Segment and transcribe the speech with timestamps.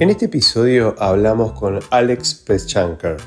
[0.00, 3.18] En este episodio hablamos con Alex Peschanker.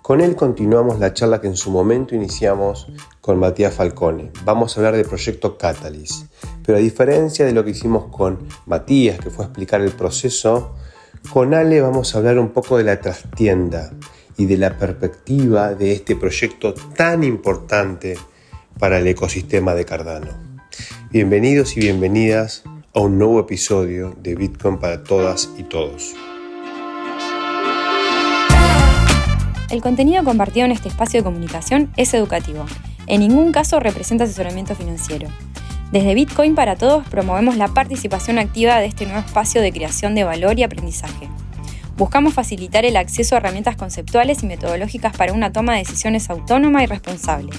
[0.00, 2.86] Con él continuamos la charla que en su momento iniciamos
[3.20, 4.30] con Matías Falcone.
[4.44, 6.32] Vamos a hablar del proyecto Catalyst.
[6.64, 10.76] Pero a diferencia de lo que hicimos con Matías, que fue explicar el proceso,
[11.32, 13.90] con Ale vamos a hablar un poco de la trastienda
[14.36, 18.16] y de la perspectiva de este proyecto tan importante
[18.78, 20.30] para el ecosistema de Cardano.
[21.10, 22.62] Bienvenidos y bienvenidas
[22.96, 26.14] a un nuevo episodio de Bitcoin para todas y todos.
[29.68, 32.64] El contenido compartido en este espacio de comunicación es educativo.
[33.06, 35.28] En ningún caso representa asesoramiento financiero.
[35.92, 40.24] Desde Bitcoin para Todos promovemos la participación activa de este nuevo espacio de creación de
[40.24, 41.28] valor y aprendizaje.
[41.98, 46.82] Buscamos facilitar el acceso a herramientas conceptuales y metodológicas para una toma de decisiones autónoma
[46.82, 47.50] y responsable.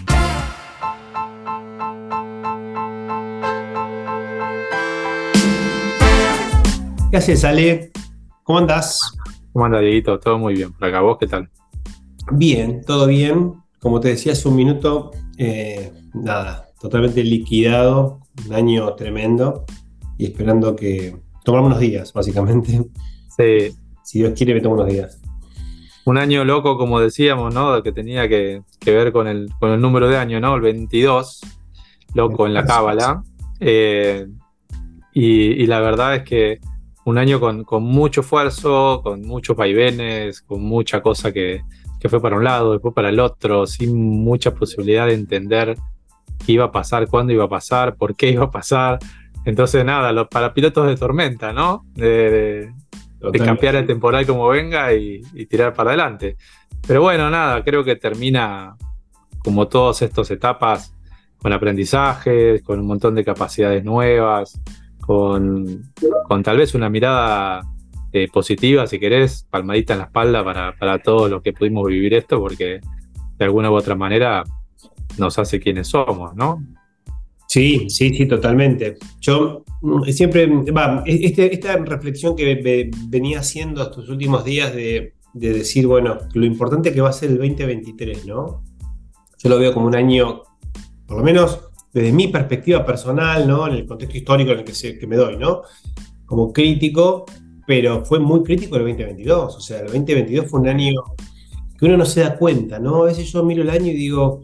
[7.09, 7.91] ¿Qué haces, Ale?
[8.43, 9.17] ¿Cómo andás?
[9.53, 10.19] ¿Cómo andas, Dieguito?
[10.19, 10.73] Todo muy bien.
[10.73, 11.49] Por acá, ¿vos qué tal?
[12.33, 13.53] Bien, todo bien.
[13.79, 19.63] Como te decía hace un minuto, eh, nada, totalmente liquidado, un año tremendo
[20.17, 22.83] y esperando que tomar unos días, básicamente.
[23.37, 23.73] Sí.
[24.03, 25.21] Si Dios quiere, me tomo unos días.
[26.03, 27.81] Un año loco, como decíamos, ¿no?
[27.83, 30.55] Que tenía que, ver con el, con el número de año, ¿no?
[30.55, 31.39] El 22,
[32.15, 33.23] loco en la cábala.
[33.61, 34.27] Eh,
[35.13, 36.59] y la verdad es que
[37.07, 41.61] un año con, mucho esfuerzo, con muchos vaivenes, con mucha cosa que,
[42.09, 45.77] fue para un lado, después para el otro, sin mucha posibilidad de entender
[46.45, 48.99] qué iba a pasar, cuándo iba a pasar, por qué iba a pasar.
[49.45, 51.85] Entonces, nada, los, para pilotos de tormenta, ¿no?
[51.95, 52.73] De,
[53.37, 56.35] cambiar el temporal como venga y, y, tirar para adelante.
[56.85, 58.75] Pero bueno, nada, creo que termina
[59.39, 60.93] como todas estas etapas
[61.37, 64.59] con aprendizajes, con un montón de capacidades nuevas,
[65.07, 67.61] con, tal vez una mirada
[68.11, 72.13] eh, positiva, si querés, palmadita en la espalda para, para todos los que pudimos vivir
[72.13, 72.81] esto, porque
[73.37, 74.43] de alguna u otra manera
[75.17, 76.61] nos hace quienes somos, ¿no?
[77.47, 78.97] Sí, sí, sí, totalmente.
[79.21, 85.53] Yo mm, siempre, va, este, esta reflexión que venía haciendo estos últimos días de, de,
[85.53, 88.61] decir, bueno, lo importante que va a ser el 2023, ¿no?
[89.37, 90.41] Yo lo veo como un año,
[91.05, 91.66] por lo menos
[91.97, 93.67] desde mi perspectiva personal, ¿no?
[93.67, 95.63] En el contexto histórico en el que, me doy, ¿no?
[96.27, 97.25] Como crítico,
[97.65, 99.55] pero fue muy crítico el 2022.
[99.55, 101.01] O sea, el 2022 fue un año
[101.77, 103.01] que uno no se da cuenta, ¿no?
[103.01, 104.43] A veces yo miro el año y digo,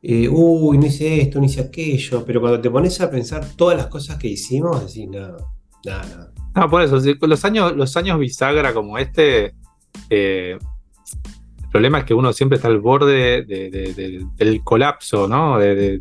[0.00, 3.76] eh, uy, no hice esto, no hice aquello, pero cuando te pones a pensar todas
[3.76, 5.38] las cosas que hicimos, decís, nada,
[5.84, 6.32] nada, nada.
[6.54, 9.54] No, por eso, los años, los años bisagra como este,
[10.08, 10.56] eh,
[11.68, 15.58] el problema es que uno siempre está al borde del colapso, ¿no?
[15.58, 16.00] De,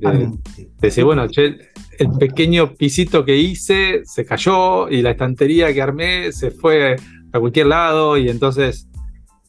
[0.80, 6.52] decir, bueno, el pequeño pisito que hice se cayó y la estantería que armé se
[6.52, 6.96] fue
[7.34, 8.88] a cualquier lado y entonces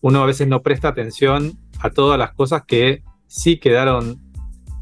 [0.00, 4.20] uno a veces no presta atención a todas las cosas que sí quedaron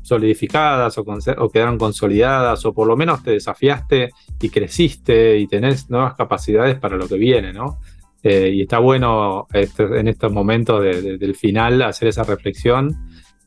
[0.00, 1.04] solidificadas o,
[1.38, 4.08] o, quedaron consolidadas o por lo menos te desafiaste
[4.40, 7.78] y creciste y tenés nuevas capacidades para lo que viene, ¿no?
[8.22, 12.94] Eh, y está bueno este, en estos momentos del final hacer esa reflexión,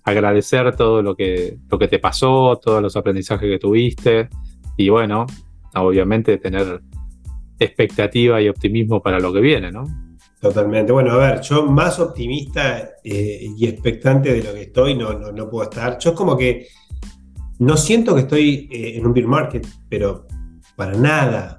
[0.03, 4.29] agradecer todo lo que, lo que te pasó, todos los aprendizajes que tuviste
[4.77, 5.25] y bueno,
[5.75, 6.81] obviamente tener
[7.59, 9.83] expectativa y optimismo para lo que viene, ¿no?
[10.39, 10.93] Totalmente.
[10.93, 15.49] Bueno, a ver, yo más optimista eh, y expectante de lo que estoy no, no,
[15.49, 15.99] puedo estar.
[15.99, 16.67] Yo es como que
[17.59, 20.25] no siento que estoy eh, en un beer market, pero
[20.77, 21.57] para nada.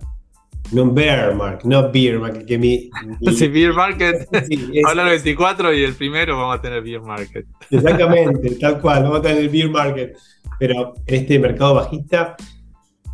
[0.72, 2.46] No bear market, no beer market.
[2.46, 2.90] Que mi,
[3.36, 4.28] sí, beer market.
[4.86, 7.46] Habla el 24 y el primero vamos a tener beer market.
[7.70, 10.16] Exactamente, tal cual, vamos a tener el beer market.
[10.58, 12.36] Pero en este mercado bajista,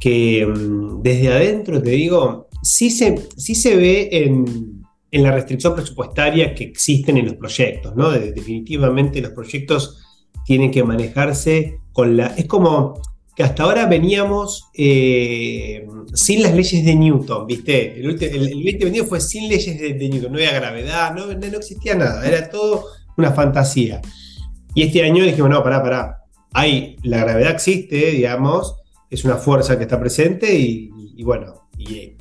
[0.00, 5.74] que mm, desde adentro te digo, sí se, sí se ve en, en la restricción
[5.74, 8.10] presupuestaria que existen en los proyectos, ¿no?
[8.10, 10.02] definitivamente los proyectos
[10.44, 12.26] tienen que manejarse con la.
[12.28, 13.00] Es como
[13.36, 18.00] que hasta ahora veníamos eh, sin las leyes de Newton, ¿viste?
[18.00, 22.48] El, el, fue sin leyes de, Newton, no había gravedad, no, no, existía nada, era
[22.48, 22.86] todo
[23.18, 24.00] una fantasía.
[24.74, 26.18] Y este año dijimos, no, pará, pará,
[26.54, 28.74] hay, la gravedad existe, digamos,
[29.10, 32.16] es una fuerza que está presente y, bueno, y eh,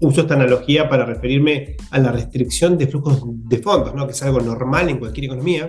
[0.00, 4.06] uso esta analogía para referirme a la restricción de flujos de fondos, ¿no?
[4.06, 5.66] que es algo normal en cualquier economía.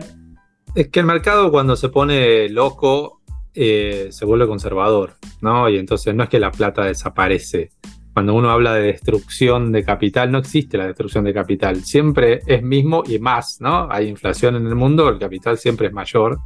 [0.76, 3.19] Es que el mercado cuando se pone loco
[3.54, 5.70] eh, se vuelve conservador, ¿no?
[5.70, 7.72] Y entonces no es que la plata desaparece.
[8.14, 11.84] Cuando uno habla de destrucción de capital, no existe la destrucción de capital.
[11.84, 13.88] Siempre es mismo y más, ¿no?
[13.90, 16.40] Hay inflación en el mundo, el capital siempre es mayor.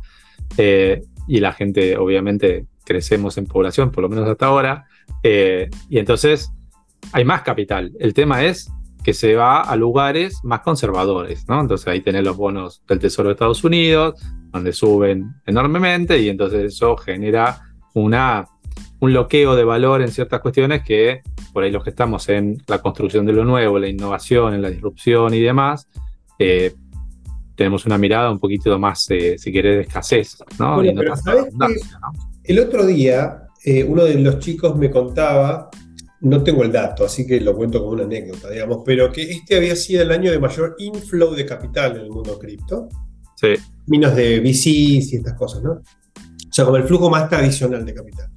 [0.58, 4.86] Eh, y la gente, obviamente, crecemos en población, por lo menos hasta ahora.
[5.24, 6.52] Eh, y entonces
[7.12, 7.92] hay más capital.
[8.00, 8.70] El tema es
[9.04, 11.60] que se va a lugares más conservadores, ¿no?
[11.60, 14.22] Entonces ahí tenés los bonos del Tesoro de Estados Unidos,
[14.52, 17.62] donde suben enormemente y entonces eso genera
[17.94, 18.48] una,
[19.00, 21.22] un bloqueo de valor en ciertas cuestiones que
[21.52, 24.70] por ahí los que estamos en la construcción de lo nuevo, la innovación, en la
[24.70, 25.88] disrupción y demás,
[26.40, 26.74] eh,
[27.56, 30.82] tenemos una mirada un poquito más, eh, si querés, de escasez, ¿no?
[32.44, 35.70] El otro día, eh, uno de los chicos me contaba
[36.24, 39.58] no tengo el dato, así que lo cuento como una anécdota, digamos, pero que este
[39.58, 42.88] había sido el año de mayor inflow de capital en el mundo cripto.
[43.36, 43.50] Sí.
[43.88, 45.72] Minos de VCs y estas cosas, ¿no?
[45.74, 45.84] O
[46.50, 48.30] sea, como el flujo más tradicional de capital.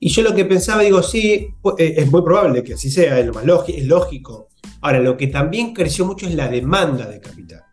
[0.00, 3.26] Y yo lo que pensaba, digo, sí, eh, es muy probable que así sea, es,
[3.26, 4.48] lo más es lógico.
[4.80, 7.64] Ahora, lo que también creció mucho es la demanda de capital,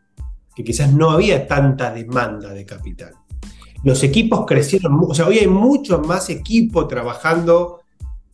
[0.53, 3.13] que quizás no había tanta demanda de capital.
[3.83, 7.84] Los equipos crecieron, o sea, hoy hay mucho más equipo trabajando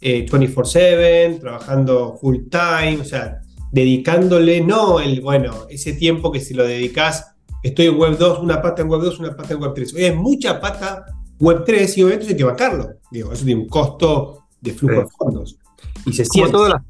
[0.01, 6.53] 24/7, eh, trabajando full time, o sea, dedicándole, no el, bueno, ese tiempo que si
[6.53, 9.73] lo dedicas, estoy en Web 2, una pata en Web 2, una pata en Web
[9.75, 9.93] 3.
[9.93, 11.05] Oye, hay mucha pata
[11.39, 12.89] Web 3 y obviamente hay que bancarlo.
[13.11, 15.57] Digo, eso tiene un costo de flujo de fondos.
[16.05, 16.81] Y se como todas, las,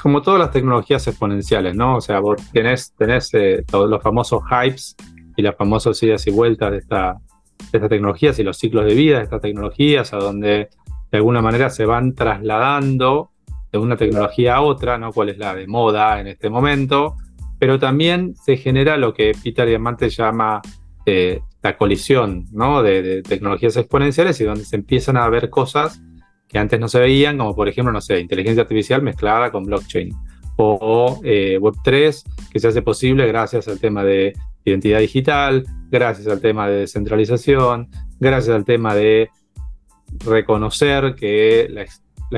[0.00, 1.96] como todas las tecnologías exponenciales, ¿no?
[1.96, 4.96] O sea, vos tenés, tenés eh, todos los famosos hypes
[5.36, 7.18] y las famosas idas y vueltas de, esta,
[7.58, 10.68] de estas tecnologías y los ciclos de vida de estas tecnologías, a donde
[11.12, 13.30] de alguna manera se van trasladando
[13.70, 15.12] de una tecnología a otra, ¿no?
[15.12, 17.16] Cuál es la de moda en este momento,
[17.58, 20.62] pero también se genera lo que Peter Diamante llama
[21.04, 22.82] eh, la colisión, ¿no?
[22.82, 26.02] De, tecnologías exponenciales y donde se empiezan a ver cosas
[26.48, 30.14] que antes no se veían, como por ejemplo, no sé, inteligencia artificial mezclada con blockchain
[30.56, 34.32] o eh, Web3, que se hace posible gracias al tema de
[34.64, 37.88] identidad digital, gracias al tema de descentralización,
[38.18, 39.30] gracias al tema de
[40.24, 41.86] reconocer que la,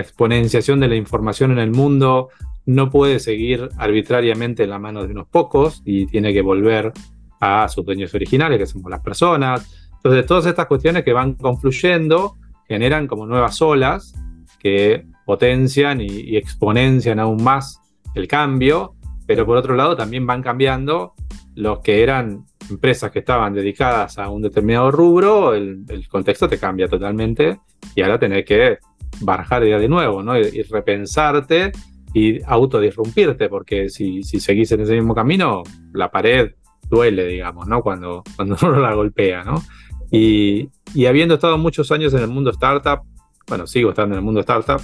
[0.01, 2.31] exponenciación de la información en el mundo
[2.67, 6.93] no puede seguir arbitrariamente en la mano de unos pocos y tiene que volver
[7.41, 9.93] a sus dueños originales, que somos las personas.
[9.97, 12.37] Entonces, todas estas cuestiones que van confluyendo
[12.67, 14.15] generan como nuevas olas
[14.59, 17.81] que potencian y, y, exponencian aún más
[18.15, 18.97] el cambio,
[19.27, 21.15] pero por otro lado también van cambiando
[21.55, 26.89] los que eran empresas que estaban dedicadas a un determinado rubro, el, contexto te cambia
[26.89, 27.61] totalmente
[27.95, 28.79] y ahora tenés que
[29.21, 30.39] barajar de nuevo, ¿no?
[30.39, 31.73] Y, repensarte
[32.13, 35.63] y autodisrumpirte, porque si, si, seguís en ese mismo camino,
[35.93, 36.53] la pared
[36.89, 37.83] duele, digamos, ¿no?
[37.83, 39.63] Cuando, cuando uno la golpea, ¿no?
[40.11, 40.71] Y,
[41.07, 43.01] habiendo estado muchos años en el mundo startup,
[43.49, 44.81] bueno, sigo estando en el mundo startup,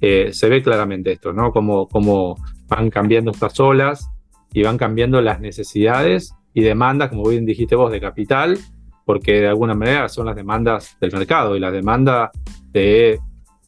[0.00, 1.50] eh, se ve claramente esto, ¿no?
[1.50, 2.36] Cómo, cómo
[2.68, 4.08] van cambiando estas olas
[4.52, 8.58] y van cambiando las necesidades y demandas, como bien dijiste vos, de capital,
[9.04, 12.30] porque de alguna manera son las demandas del mercado y la demanda
[12.72, 13.18] de,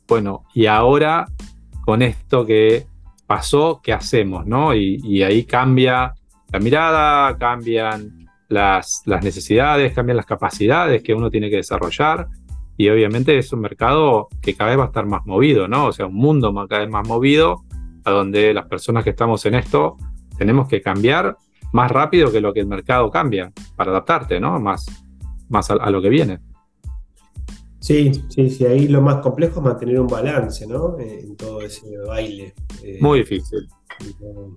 [0.06, 1.26] bueno, y ahora
[1.84, 2.86] con esto que
[3.26, 4.46] pasó, ¿qué hacemos?
[4.46, 4.74] ¿no?
[4.74, 6.14] Y, ahí cambia
[6.52, 12.26] la mirada, cambian las, las necesidades, cambian las capacidades que uno tiene que desarrollar
[12.80, 15.86] y obviamente es un mercado que cada vez va a estar más movido, ¿no?
[15.86, 17.62] O sea, un mundo cada vez más movido,
[18.04, 19.96] a donde las personas que estamos en esto
[20.38, 21.36] tenemos que cambiar
[21.72, 24.58] más rápido que lo que el mercado cambia para adaptarte, ¿no?
[24.60, 24.86] Más,
[25.48, 26.40] más a, lo que viene.
[27.80, 30.98] Sí, sí, sí, ahí lo más complejo es mantener un balance, ¿no?
[30.98, 32.54] Eh, en todo ese baile.
[32.82, 33.66] Eh, Muy difícil.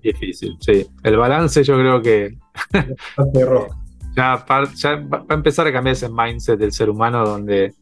[0.01, 0.85] Difícil, sí.
[1.03, 2.37] El balance yo creo que
[4.15, 4.45] ya,
[4.75, 7.73] ya va a empezar a cambiar ese mindset del ser humano donde...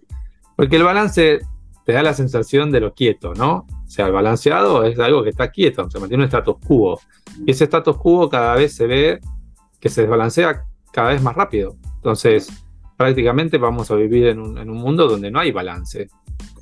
[0.56, 1.40] Porque el balance
[1.86, 3.66] te da la sensación de lo quieto, ¿no?
[3.86, 7.00] O sea, el balanceado es algo que está quieto, se mantiene un status quo.
[7.46, 9.20] Y ese status quo cada vez se ve
[9.80, 11.76] que se desbalancea cada vez más rápido.
[11.96, 12.50] Entonces,
[12.98, 16.08] prácticamente vamos a vivir en un, mundo donde no hay balance,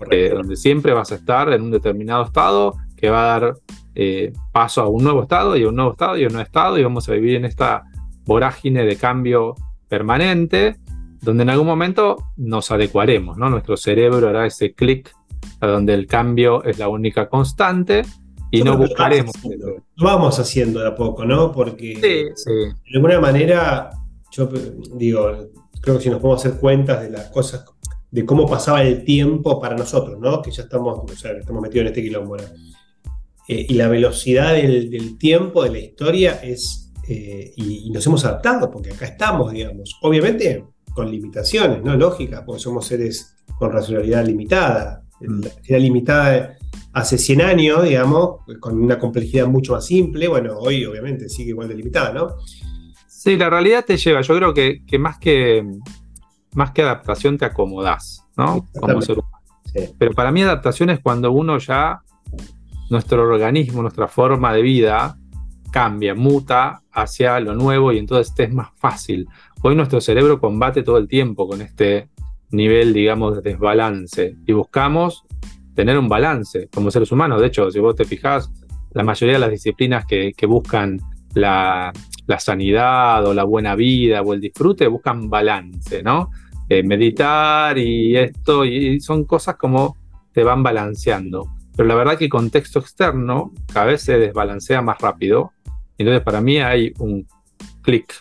[0.09, 3.53] eh, donde siempre vas a estar en un determinado estado que va a dar
[3.95, 6.45] eh, paso a un nuevo estado y a un nuevo estado y a un nuevo
[6.45, 7.83] estado y vamos a vivir en esta
[8.25, 9.55] vorágine de cambio
[9.89, 10.77] permanente
[11.21, 13.49] donde en algún momento nos adecuaremos, ¿no?
[13.49, 15.13] Nuestro cerebro hará ese clic
[15.59, 18.03] a donde el cambio es la única constante
[18.51, 19.34] y no buscaremos.
[19.44, 21.51] Lo vamos haciendo de a poco, ¿no?
[21.51, 23.89] Porque de alguna manera,
[24.32, 24.50] yo
[24.96, 25.50] digo,
[25.82, 27.65] creo que si nos podemos hacer cuentas de las cosas,
[28.12, 30.41] de cómo pasaba el tiempo para nosotros, ¿no?
[30.41, 32.38] Que ya estamos, o sea, estamos metidos en este quilombo.
[32.38, 36.91] Eh, y la velocidad del, tiempo, de la historia, es.
[37.08, 39.98] Eh, y, nos hemos adaptado, porque acá estamos, digamos.
[40.01, 40.63] Obviamente
[40.94, 41.96] con limitaciones, ¿no?
[41.96, 45.03] Lógicas, porque somos seres con racionalidad limitada.
[45.22, 45.41] Mm.
[45.41, 46.58] La racionalidad limitada
[46.93, 51.67] hace 100 años, digamos, con una complejidad mucho más simple, bueno, hoy obviamente sigue igual
[51.67, 52.36] de limitada, ¿no?
[53.08, 55.65] Sí, la realidad te lleva, yo creo que, más, que
[56.53, 58.65] más que adaptación te acomodás, ¿no?
[58.79, 59.38] Como ser humano.
[59.98, 62.01] Pero para mí adaptación es cuando uno ya,
[62.89, 65.17] nuestro organismo, nuestra forma de vida,
[65.72, 69.27] cambia, muta hacia lo nuevo y entonces te es más fácil.
[69.62, 72.10] Hoy nuestro cerebro combate todo el tiempo con este
[72.51, 75.25] nivel, digamos, de desbalance y buscamos
[75.79, 77.39] tener un balance como seres humanos.
[77.39, 78.51] De hecho, si vos te fijás,
[78.91, 81.00] la mayoría de las disciplinas que, buscan
[81.36, 81.93] la,
[82.38, 86.31] sanidad o la buena vida o el disfrute buscan balance, ¿no?
[86.67, 89.95] Eh, meditar y esto, y son cosas como
[90.33, 91.48] te van balanceando.
[91.77, 95.53] Pero la verdad que el contexto externo cada vez se desbalancea más rápido.
[95.98, 97.25] Entonces para mí hay un
[97.81, 98.13] clic,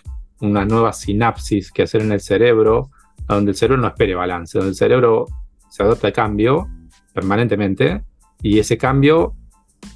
[0.43, 2.91] una nueva sinapsis que hacer en el cerebro,
[3.27, 5.27] donde el cerebro no espere balance, donde el cerebro
[5.69, 6.69] se adopta el cambio
[7.19, 8.05] permanentemente
[8.41, 9.35] y ese cambio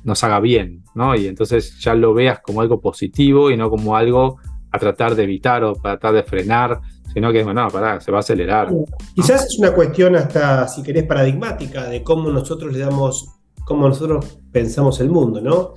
[0.03, 1.15] nos haga bien, ¿no?
[1.15, 4.39] Y entonces ya lo veas como algo positivo y no como algo
[4.73, 6.81] a tratar de evitar o tratar de frenar,
[7.15, 8.71] sino que, bueno, pará, se va a acelerar.
[9.15, 13.29] Quizás es una cuestión hasta, si querés, paradigmática de cómo nosotros le damos
[13.65, 15.75] cómo nosotros pensamos el mundo, ¿no?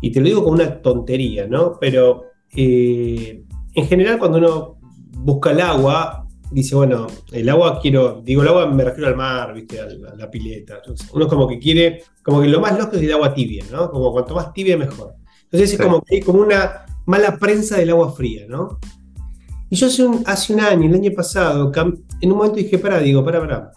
[0.00, 1.76] Y te lo digo con una tontería, ¿no?
[1.78, 2.22] Pero
[2.56, 4.78] eh, en general cuando uno
[5.12, 9.52] busca el agua, dice, bueno, el agua quiero, digo el agua me refiero al mar,
[9.54, 9.80] ¿viste?
[9.80, 10.76] A la, pileta.
[10.76, 13.90] Entonces, uno como que quiere, como que lo más loco es el agua tibia, ¿no?
[13.90, 15.14] Como cuanto más tibia mejor.
[15.44, 18.78] Entonces es como que hay como una mala prensa del agua fría, ¿no?
[19.68, 21.72] Y yo hace un, hace un año, el año pasado,
[22.20, 23.72] en un momento dije, pará, digo, pará, pará.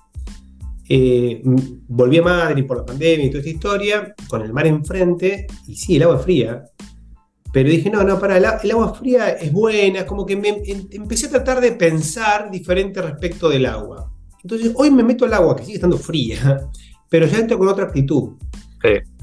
[0.88, 1.42] Eh,
[1.88, 5.76] volví a Madrid por la pandemia y toda esta historia, con el mar enfrente, y
[5.76, 6.64] sí, el agua fría.
[7.52, 11.28] Pero dije, no, no, para, el, agua fría es buena, como que me, em, empecé
[11.28, 14.12] a tratar de pensar diferente respecto del agua.
[14.44, 16.70] Entonces, hoy me meto al agua, que sigue estando fría,
[17.10, 18.34] pero ya entro con otra actitud.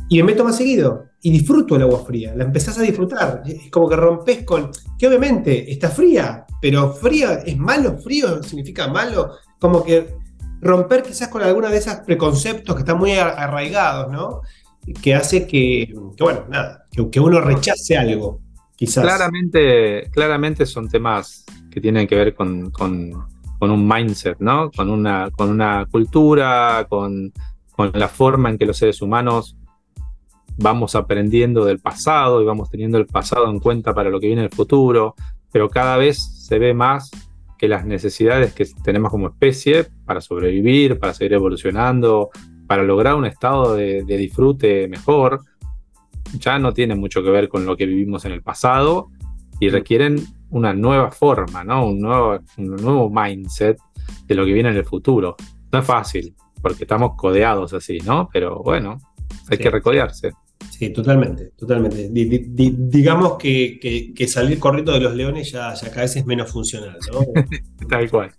[0.09, 3.43] Y me meto más seguido y disfruto el agua fría, la empezás a disfrutar.
[3.47, 8.89] Es como que rompes con, que obviamente está fría, pero fría es malo, frío significa
[8.89, 10.15] malo, como que
[10.61, 14.43] romper quizás con alguna de esos preconceptos que están muy arraigados, ¿no?
[15.03, 18.41] Que hace que, bueno, nada, que, uno rechace algo,
[18.75, 19.05] quizás.
[19.05, 22.73] Claramente, claramente son temas que tienen que ver con,
[23.61, 24.71] un mindset, ¿no?
[24.71, 27.33] Con una, con una cultura, con,
[27.73, 29.57] con la forma en que los seres humanos
[30.57, 34.43] vamos aprendiendo del pasado y vamos teniendo el pasado en cuenta para lo que viene
[34.43, 35.15] en el futuro,
[35.53, 37.11] pero cada vez se ve más
[37.59, 42.31] que las necesidades que tenemos como especie para sobrevivir, para seguir evolucionando,
[42.67, 45.41] para lograr un estado de, disfrute mejor,
[46.39, 49.11] ya no tienen mucho que ver con lo que vivimos en el pasado
[49.61, 50.17] y requieren
[50.51, 51.87] una nueva forma, ¿no?
[51.87, 53.79] un, nuevo, un nuevo mindset
[54.27, 55.37] de lo que viene en el futuro.
[55.73, 58.29] No es fácil, porque estamos codeados así, ¿no?
[58.33, 58.99] Pero bueno,
[59.49, 60.33] hay que recodearse.
[60.71, 62.09] Sí, totalmente, totalmente.
[62.11, 67.21] digamos que, salir corriendo de los leones ya, ya cada vez es menos funcional, ¿no?
[67.89, 68.31] Tal cual.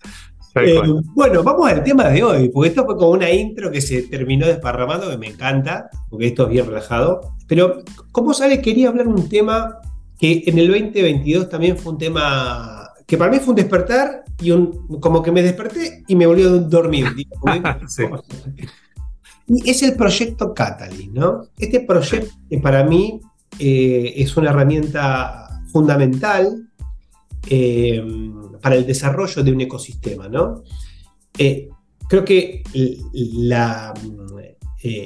[0.56, 0.82] Eh,
[1.14, 4.48] bueno, vamos al tema de hoy, porque esto fue como una intro que se terminó
[4.48, 7.37] desparramando, que me encanta, porque esto es bien relajado.
[7.48, 9.80] Pero, como sabes, quería hablar un tema
[10.20, 14.52] que en el 2022 también fue un tema que para mí fue un despertar y
[14.52, 17.08] un, como que me desperté y me volvió a dormir.
[17.88, 18.04] sí.
[19.66, 21.44] es el proyecto Catalyst, ¿no?
[21.58, 23.22] Este proyecto que para mí
[23.60, 26.68] eh, es una herramienta fundamental
[27.50, 28.04] eh,
[28.62, 30.64] para el desarrollo de un ecosistema, ¿no?
[31.38, 31.70] Eh,
[32.10, 32.64] creo que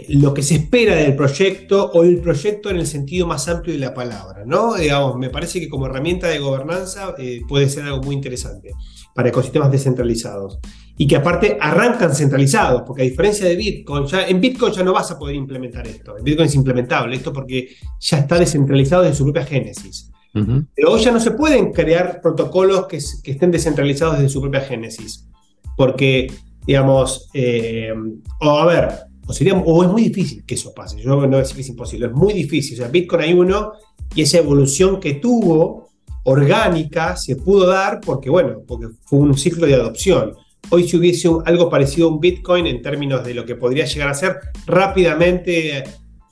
[0.09, 3.79] lo que se espera del proyecto o el proyecto en el sentido más amplio de
[3.79, 4.75] la palabra, ¿no?
[4.75, 7.15] Digamos, me parece que como herramienta de gobernanza
[7.47, 8.71] puede ser algo muy interesante
[9.15, 10.59] para ecosistemas descentralizados
[10.97, 14.93] y que aparte arrancan centralizados, porque a diferencia de Bitcoin, ya, en Bitcoin ya no
[14.93, 16.17] vas a poder implementar esto.
[16.17, 20.11] En Bitcoin es implementable esto porque ya está descentralizado desde su propia génesis.
[20.33, 25.27] Pero hoy ya no se pueden crear protocolos que, estén descentralizados desde su propia génesis.
[25.75, 26.31] Porque,
[26.67, 27.93] digamos, eh,
[28.39, 28.89] o a ver,
[29.27, 31.01] o, sería, o es muy difícil que eso pase.
[31.01, 32.75] Yo no decir que es imposible, es muy difícil.
[32.75, 33.73] O sea, Bitcoin hay uno
[34.15, 35.89] y esa evolución que tuvo
[36.23, 40.33] orgánica se pudo dar porque, bueno, porque fue un ciclo de adopción
[40.69, 44.09] hoy si hubiese algo parecido a un Bitcoin en términos de lo que podría llegar
[44.09, 45.83] a ser, rápidamente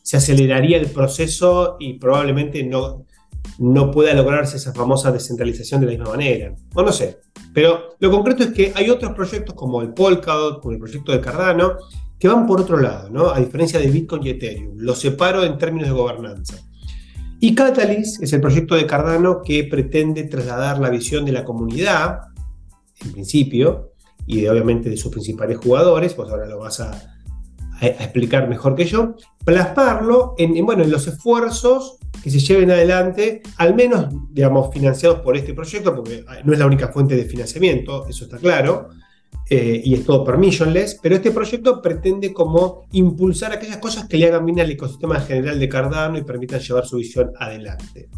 [0.02, 3.06] se aceleraría el proceso y probablemente no,
[3.60, 6.56] no pueda lograrse esa famosa descentralización de la misma manera.
[6.74, 7.20] O no sé.
[7.54, 11.22] Pero lo concreto es que hay otros proyectos como el Polkadot, como el proyecto de
[11.22, 11.78] Cardano,
[12.20, 13.30] que van por otro lado, ¿no?
[13.30, 14.74] A diferencia de Bitcoin y Ethereum.
[14.76, 16.58] Los separo en términos de gobernanza.
[17.40, 22.20] Y Catalyst es el proyecto de Cardano que pretende trasladar la visión de la comunidad,
[23.02, 23.94] en principio,
[24.28, 27.16] y de, obviamente de sus principales jugadores, pues ahora lo vas a,
[27.82, 33.74] explicar mejor que yo, plasmarlo en, bueno, en los esfuerzos que se lleven adelante, al
[33.74, 38.26] menos, digamos, financiados por este proyecto, porque no es la única fuente de financiamiento, eso
[38.26, 38.90] está claro,
[39.50, 44.28] eh, y es todo permissionless, pero este proyecto pretende como impulsar aquellas cosas que le
[44.28, 48.10] hagan bien al ecosistema general de Cardano y permitan llevar su visión adelante.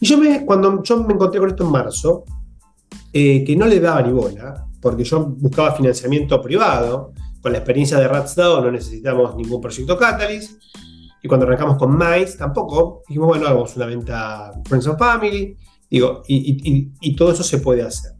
[0.00, 2.24] Y yo me, cuando yo me encontré con esto en marzo,
[3.12, 7.12] eh, que no le daba ni bola, porque yo buscaba financiamiento privado,
[7.42, 10.60] con la experiencia de RatsDAO no necesitamos ningún proyecto Catalyst,
[11.22, 15.56] y cuando arrancamos con Mice tampoco, dijimos, bueno, hagamos una venta Friends of Family,
[15.90, 18.12] digo, y, todo eso se puede hacer.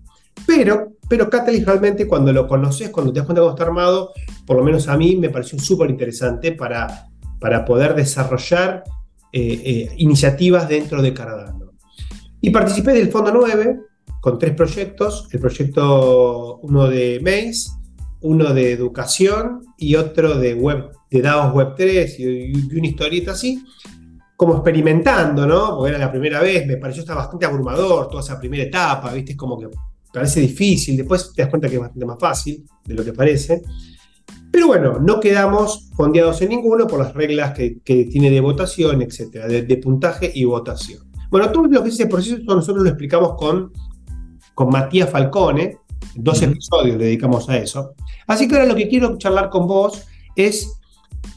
[0.47, 4.13] Pero, pero Catalyst realmente cuando lo conoces, cuando te das cuenta cómo está armado,
[4.47, 8.85] por lo menos a mí me pareció súper interesante para, para poder desarrollar
[9.33, 11.73] eh, eh, iniciativas dentro de Cardano.
[12.41, 13.81] Y participé del Fondo 9
[14.21, 17.71] con tres proyectos, el proyecto uno de Maze,
[18.23, 23.65] uno de educación y otro de web, de DAOs Web 3 y, una historieta así,
[24.37, 25.77] como experimentando, ¿no?
[25.77, 29.33] Porque era la primera vez, me pareció estar bastante abrumador toda esa primera etapa, ¿viste?
[29.33, 29.69] Es como que
[30.13, 33.63] parece difícil, después te das cuenta que es bastante más fácil de lo que parece.
[34.51, 39.47] Pero bueno, no quedamos fondeados en ninguno por las reglas que, tiene de votación, etcétera,
[39.47, 41.05] de, puntaje y votación.
[41.31, 43.73] Bueno, todo lo que es ese proceso nosotros lo explicamos con,
[44.55, 45.79] con Matías Falcone,
[46.17, 47.95] dos episodios le dedicamos a eso.
[48.27, 50.81] Así que ahora lo que quiero charlar con vos es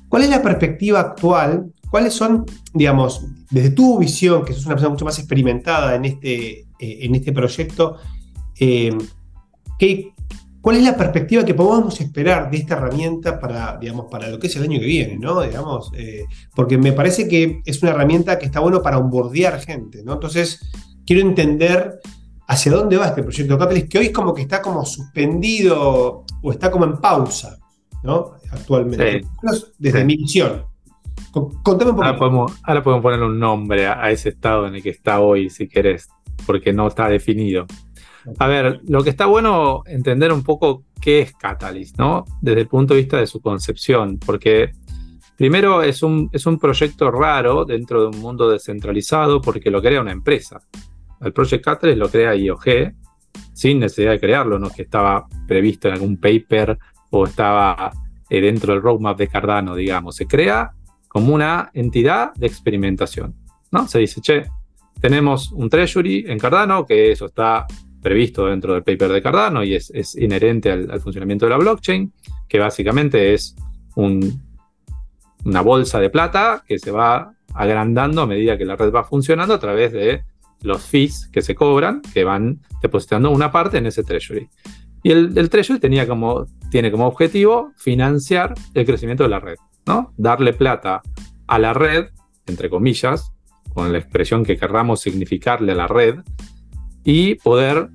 [0.10, 4.89] cuál es la perspectiva actual, cuáles son, digamos, desde tu visión, que sos una persona
[4.89, 7.98] mucho más experimentada en este, eh, en este proyecto,
[8.60, 8.96] eh,
[10.62, 14.48] ¿cuál es la perspectiva que podemos esperar de esta herramienta para, digamos, para lo que
[14.48, 15.42] es el año que viene, ¿no?
[15.42, 16.24] Digamos, eh,
[16.56, 20.14] porque me parece que es una herramienta que está bueno para onboardear gente, ¿no?
[20.14, 20.62] Entonces,
[21.06, 22.00] quiero entender
[22.48, 26.52] hacia dónde va este proyecto Catalyst, que hoy es como que está como suspendido o
[26.52, 27.58] está como en pausa,
[28.04, 28.34] ¿no?
[28.52, 29.26] Actualmente.
[29.78, 30.64] Desde mi visión.
[31.32, 32.06] Contame un poco.
[32.06, 35.50] Ahora podemos, ahora podemos ponerle un nombre a, ese estado en el que está hoy,
[35.50, 36.08] si querés,
[36.46, 37.66] porque no está definido.
[38.39, 42.25] A ver, lo que está bueno entender un poco qué es Catalyst, ¿no?
[42.42, 44.72] Desde el punto de vista de su concepción, porque
[45.36, 50.01] primero es un, es un proyecto raro dentro de un mundo descentralizado porque lo crea
[50.01, 50.62] una empresa
[51.24, 52.93] el Project Catalyst lo crea IOG
[53.54, 56.78] sin necesidad de crearlo, no que estaba previsto en algún paper
[57.10, 57.91] o estaba
[58.30, 60.15] eh, dentro del roadmap de Cardano, digamos.
[60.15, 60.71] Se crea
[61.08, 63.36] como una entidad de experimentación.
[63.71, 63.88] ¿no?
[63.88, 64.45] Se dice, che,
[65.00, 67.65] tenemos un treasury en Cardano, que eso está
[68.04, 72.13] previsto dentro del paper de Cardano y es, inherente al, funcionamiento de la blockchain,
[72.48, 73.56] que básicamente es
[73.96, 79.54] una bolsa de plata que se va agrandando a medida que la red va funcionando
[79.54, 80.24] a través de
[80.62, 84.48] los fees que se cobran, que van depositando una parte en ese treasury.
[85.04, 90.13] Y el, treasury tenía como, tiene como objetivo financiar el crecimiento de la red, ¿no?
[90.16, 91.02] Darle plata
[91.48, 92.08] a la red,
[92.48, 93.34] entre comillas,
[93.74, 96.20] con la expresión que querramos significarle a la red,
[97.04, 97.89] y poder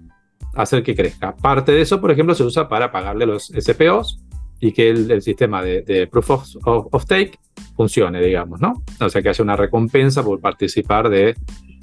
[0.54, 1.36] hacer que crezca.
[1.36, 4.20] Parte de eso, por ejemplo, se usa para pagarle los SPOs
[4.60, 7.38] y que el, sistema de, proof of, of, stake
[7.76, 8.82] funcione, digamos, ¿no?
[9.00, 11.36] O sea, que haya una recompensa por participar de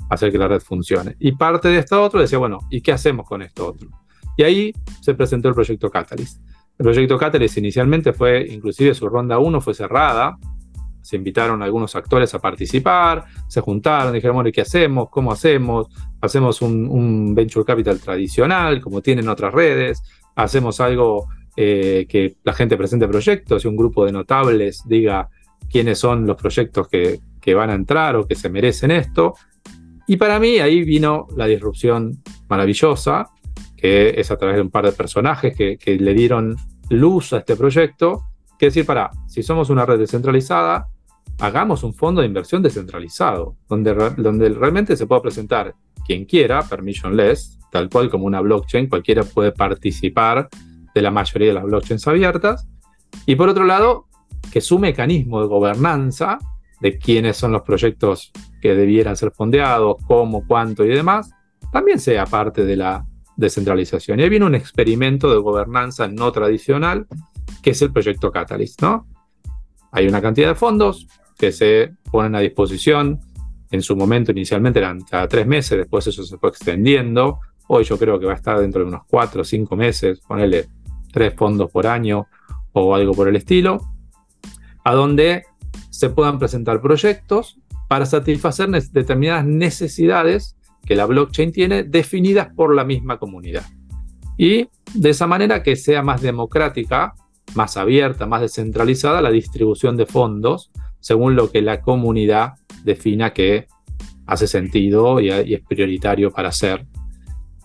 [0.09, 1.15] hacer que la red funcione.
[1.19, 3.89] Y parte de esto otro decía, bueno, ¿y qué hacemos con esto otro?
[4.37, 6.41] Y ahí se presentó el proyecto Catalyst.
[6.77, 10.37] El proyecto Catalyst inicialmente fue, inclusive su ronda 1 fue cerrada,
[11.05, 15.09] se invitaron algunos actores a participar, se juntaron, dijeron, bueno, ¿y qué hacemos?
[15.09, 15.87] ¿Cómo hacemos?
[16.21, 20.01] Hacemos un, venture capital tradicional, como tienen otras redes,
[20.35, 25.29] hacemos algo eh, que la gente presente proyectos y un grupo de notables diga
[25.69, 29.35] quiénes son los proyectos que, que van a entrar o que se merecen esto,
[30.07, 33.29] y para mí ahí vino la disrupción maravillosa,
[33.75, 36.55] que es a través de un par de personajes que, le dieron
[36.89, 38.23] luz a este proyecto,
[38.59, 40.87] que decir, para, si somos una red descentralizada,
[41.39, 47.59] hagamos un fondo de inversión descentralizado, donde, donde realmente se pueda presentar quien quiera, permissionless,
[47.71, 50.47] tal cual como una blockchain, cualquiera puede participar
[50.93, 52.67] de la mayoría de las blockchains abiertas.
[53.25, 54.07] Y por otro lado,
[54.51, 56.39] que su mecanismo de gobernanza
[56.79, 61.31] de quiénes son los proyectos que debieran ser fondeados, cómo, cuánto y demás,
[61.71, 64.19] también sea parte de la descentralización.
[64.19, 67.07] Y ahí viene un experimento de gobernanza no tradicional,
[67.61, 69.07] que es el proyecto Catalyst, ¿no?
[69.91, 73.19] Hay una cantidad de fondos que se ponen a disposición.
[73.71, 77.39] En su momento inicialmente eran cada tres meses, después eso se fue extendiendo.
[77.67, 80.67] Hoy yo creo que va a estar dentro de unos cuatro o cinco meses, ponerle
[81.11, 82.27] tres fondos por año
[82.73, 83.81] o algo por el estilo,
[84.83, 85.43] a donde
[85.89, 92.83] se puedan presentar proyectos para satisfacer determinadas necesidades que la blockchain tiene definidas por la
[92.83, 93.65] misma comunidad.
[94.37, 97.15] Y de esa manera que sea más democrática,
[97.55, 100.71] más abierta, más descentralizada la distribución de fondos
[101.05, 103.67] según lo que la comunidad defina que
[104.25, 106.87] hace sentido y, es prioritario para hacer.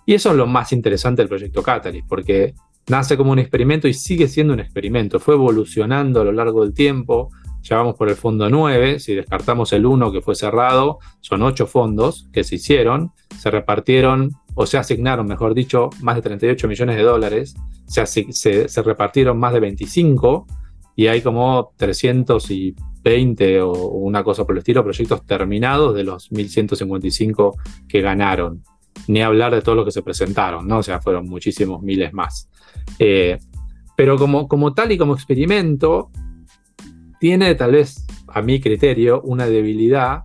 [0.05, 2.53] Y eso es lo más interesante del proyecto Catalyst, porque
[2.89, 5.19] nace como un experimento y sigue siendo un experimento.
[5.19, 7.31] Fue evolucionando a lo largo del tiempo.
[7.63, 9.01] Ya vamos por el fondo 9.
[9.01, 13.13] Si descartamos el 1 que fue cerrado, son 8 fondos que se hicieron.
[13.39, 17.55] Se repartieron, o se asignaron, mejor dicho, más de 38 millones de dólares.
[17.87, 20.47] Se, repartieron más de 25
[20.97, 27.57] y hay como 320 o una cosa por el estilo, proyectos terminados de los 1155
[27.89, 28.63] que ganaron.
[29.07, 30.79] Ni hablar de todos los que se presentaron, ¿no?
[30.79, 32.51] O sea, fueron muchísimos miles más.
[32.99, 33.39] Eh,
[33.97, 36.11] pero como, como tal y como experimento,
[37.19, 40.25] tiene tal vez, a mi criterio, una debilidad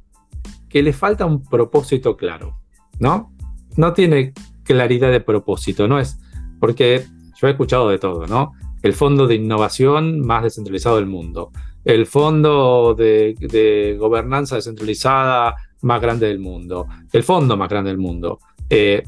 [0.69, 2.59] que le falta un propósito claro,
[2.99, 3.33] ¿no?
[3.77, 5.99] No tiene claridad de propósito, ¿no?
[5.99, 6.17] Es
[6.59, 8.53] porque yo he escuchado de todo, ¿no?
[8.85, 11.51] El fondo de innovación más descentralizado del mundo,
[11.83, 18.37] el fondo de, gobernanza descentralizada más grande del mundo, el fondo más grande del mundo.
[18.69, 19.01] Eh,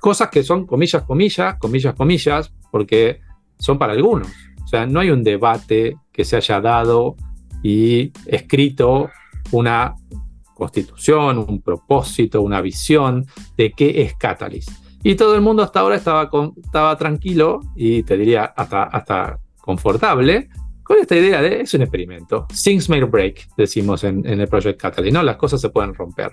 [0.00, 3.20] cosas que son comillas, comillas, comillas, comillas, porque
[3.58, 4.28] son para algunos.
[4.62, 7.16] O sea, no hay un debate que se haya dado
[7.62, 9.08] y escrito
[9.52, 9.94] una
[10.54, 13.24] constitución, un propósito, una visión
[13.56, 14.85] de qué es Catalyst.
[15.08, 16.28] Y todo el mundo hasta ahora estaba,
[16.60, 20.48] estaba tranquilo y te diría hasta, hasta confortable
[20.82, 22.48] con esta idea de es un experimento.
[22.48, 25.22] Things may break, decimos en, el Project Catalyst, ¿no?
[25.22, 26.32] Las cosas se pueden romper.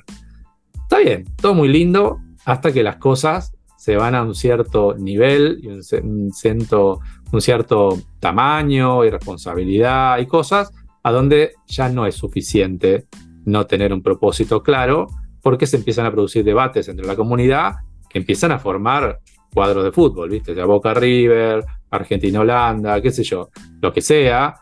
[0.74, 5.60] Está bien, todo muy lindo hasta que las cosas se van a un cierto nivel
[5.62, 7.00] y un, cierto,
[7.32, 10.72] un cierto tamaño y responsabilidad y cosas
[11.04, 13.06] a donde ya no es suficiente
[13.46, 15.06] no tener un propósito claro
[15.44, 17.74] porque se empiezan a producir debates entre la comunidad
[18.20, 19.20] empiezan a formar
[19.54, 20.56] cuadros de fútbol, ¿viste?
[20.56, 23.50] sea, Boca River, Argentina-Holanda, qué sé yo,
[23.82, 24.56] lo que sea.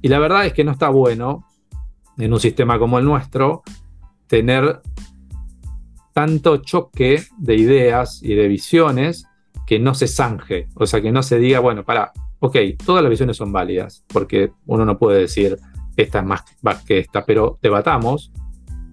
[0.00, 1.46] Y la verdad es que no está bueno
[2.18, 3.62] en un sistema como el nuestro
[4.26, 4.80] tener
[6.12, 9.26] tanto choque de ideas y de visiones
[9.66, 13.10] que no se zanje, o sea, que no se diga, bueno, para, ok, todas las
[13.10, 15.56] visiones son válidas, porque uno no puede decir
[15.96, 18.32] esta es más que esta, pero debatamos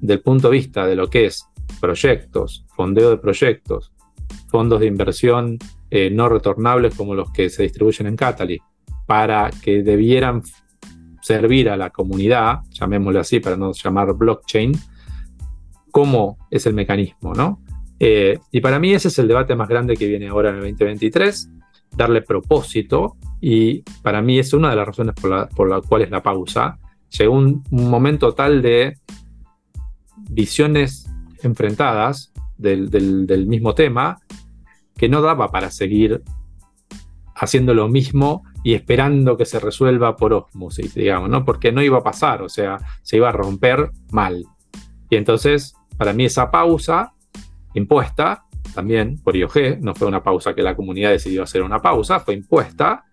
[0.01, 1.45] del punto de vista de lo que es
[1.79, 3.91] proyectos, fondeo de proyectos,
[4.49, 5.57] fondos de inversión
[5.91, 8.59] eh, no retornables como los que se distribuyen en Cataly,
[9.07, 10.43] para que debieran
[11.21, 14.73] servir a la comunidad, llamémoslo así para no llamar blockchain,
[15.91, 17.61] cómo es el mecanismo, ¿no?
[17.99, 20.61] Eh, y para mí ese es el debate más grande que viene ahora en el
[20.61, 21.49] 2023,
[21.97, 26.03] darle propósito, y para mí es una de las razones por la, por la cual
[26.03, 26.77] es la pausa.
[27.17, 28.95] Llegó un, momento tal de
[30.29, 31.09] visiones
[31.41, 34.19] enfrentadas del, del mismo tema
[34.99, 36.21] que no daba para seguir
[37.33, 41.45] haciendo lo mismo y esperando que se resuelva por osmosis, digamos, ¿no?
[41.45, 44.43] Porque no iba a pasar, o sea, se iba a romper mal.
[45.09, 47.13] Y entonces, para mí esa pausa
[47.75, 48.43] impuesta,
[48.75, 52.33] también por IOG, no fue una pausa que la comunidad decidió hacer una pausa, fue
[52.33, 53.05] impuesta,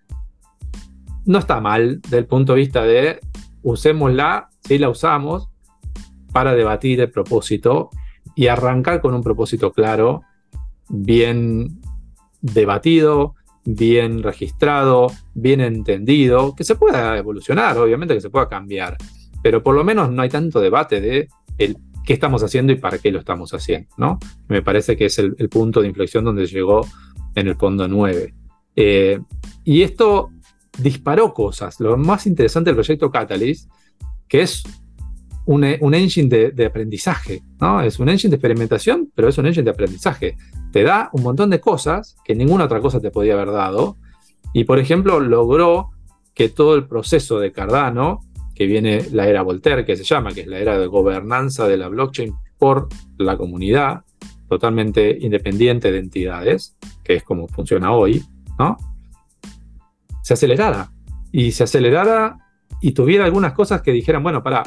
[1.24, 3.20] no está mal desde el punto de vista de
[3.62, 5.50] usémosla, si la usamos,
[6.32, 7.90] para debatir el propósito
[8.34, 10.22] y arrancar con un propósito claro
[10.88, 11.80] bien
[12.40, 18.96] debatido, bien registrado, bien entendido, que se pueda evolucionar, obviamente que se pueda cambiar,
[19.42, 22.98] pero por lo menos no hay tanto debate de el, qué estamos haciendo y para
[22.98, 24.18] qué lo estamos haciendo, ¿no?
[24.48, 26.86] Me parece que es el, punto de inflexión donde llegó
[27.34, 28.34] en el fondo 9.
[28.76, 29.20] Eh,
[29.64, 30.30] y esto
[30.78, 31.80] disparó cosas.
[31.80, 33.68] Lo más interesante del proyecto Catalyst,
[34.28, 34.62] que es
[35.46, 37.80] un, engine de, aprendizaje, ¿no?
[37.80, 40.36] Es un engine de experimentación, pero es un engine de aprendizaje.
[40.72, 43.96] Te da un montón de cosas que ninguna otra cosa te podía haber dado.
[44.52, 45.90] Y, por ejemplo, logró
[46.34, 48.20] que todo el proceso de Cardano,
[48.54, 51.76] que viene la era Voltaire, que se llama, que es la era de gobernanza de
[51.76, 54.04] la blockchain por la comunidad,
[54.48, 58.24] totalmente independiente de entidades, que es como funciona hoy,
[58.58, 58.76] ¿no?
[60.22, 60.90] Se acelerara.
[61.32, 62.38] Y se acelerara
[62.80, 64.62] y tuviera algunas cosas que dijeran, bueno, para,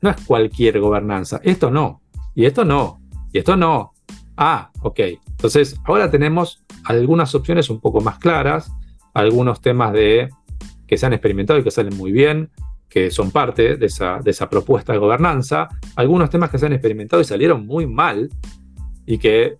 [0.00, 1.40] no es cualquier gobernanza.
[1.42, 2.02] Esto no,
[2.34, 3.00] y esto no,
[3.32, 3.92] y esto no.
[4.40, 5.00] Ah, ok.
[5.30, 8.70] Entonces, ahora tenemos algunas opciones un poco más claras,
[9.12, 10.30] algunos temas de
[10.86, 12.48] que se han experimentado y que salen muy bien,
[12.88, 16.72] que son parte de esa, de esa propuesta de gobernanza, algunos temas que se han
[16.72, 18.30] experimentado y salieron muy mal
[19.04, 19.56] y que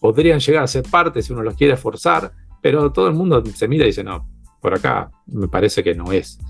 [0.00, 3.68] podrían llegar a ser parte si uno los quiere forzar, pero todo el mundo se
[3.68, 4.28] mira y dice, no,
[4.60, 6.40] por acá me parece que no es.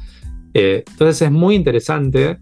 [0.55, 2.39] Eh, entonces es muy interesante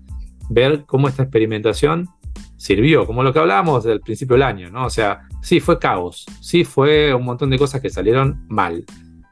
[0.49, 2.09] ver cómo esta experimentación
[2.57, 4.87] sirvió, como lo que hablábamos del principio del año, ¿no?
[4.87, 8.85] O sea, sí fue caos, sí fue un montón de cosas que salieron mal,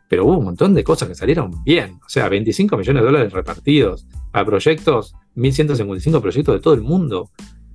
[0.09, 3.33] pero hubo un montón de cosas que salieron bien, o sea, 25 millones de dólares
[3.33, 7.31] repartidos a proyectos, 1155 proyectos de todo el mundo.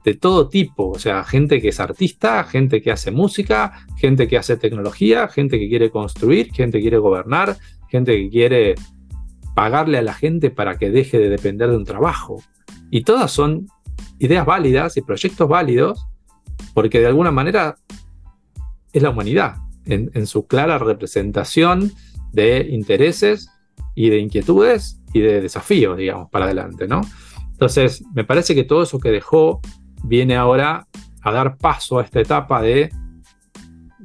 [0.05, 4.37] de todo tipo, o sea, gente que es artista, gente que hace música, gente que
[4.37, 7.57] hace tecnología, gente que quiere construir, gente que quiere gobernar,
[7.89, 8.75] gente que quiere
[9.55, 12.41] pagarle a la gente para que deje de depender de un trabajo.
[12.89, 13.67] Y todas son
[14.19, 16.07] ideas válidas y proyectos válidos,
[16.73, 17.75] porque de alguna manera
[18.91, 21.91] es la humanidad, en, su clara representación
[22.31, 23.49] de intereses
[23.95, 27.01] y de inquietudes y de desafíos, digamos, para adelante, ¿no?
[27.51, 29.61] Entonces, me parece que todo eso que dejó
[30.03, 30.87] viene ahora
[31.21, 32.89] a dar paso a esta etapa de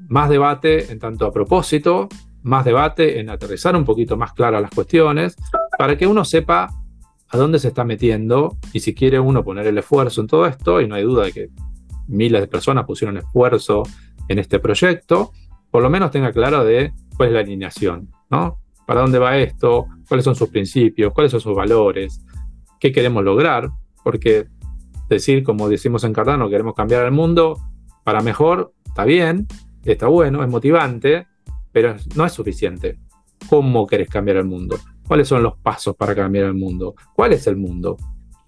[0.08, 2.08] más debate en tanto a propósito,
[2.42, 5.36] más debate en aterrizar un poquito más claras las cuestiones,
[5.78, 6.68] para que uno sepa
[7.28, 10.80] a dónde se está metiendo y si quiere uno poner el esfuerzo en todo esto,
[10.80, 11.50] y no hay duda de que
[12.06, 13.82] miles de personas pusieron esfuerzo
[14.28, 15.32] en este proyecto,
[15.70, 18.60] por lo menos tenga claro de cuál es la alineación, ¿no?
[18.86, 19.86] ¿Para dónde va esto?
[20.08, 21.12] ¿Cuáles son sus principios?
[21.12, 22.24] ¿Cuáles son sus valores?
[22.78, 23.70] ¿Qué queremos lograr?
[24.02, 24.46] Porque
[25.08, 27.58] decir, como decimos en Cardano, queremos cambiar el mundo
[28.04, 29.46] para mejor, está bien,
[29.84, 31.26] está bueno, es motivante,
[31.72, 32.98] pero no es suficiente.
[33.48, 34.78] ¿Cómo querés cambiar el mundo?
[35.06, 36.94] ¿Cuáles son los pasos para cambiar el mundo?
[37.14, 37.96] ¿Cuál es el mundo?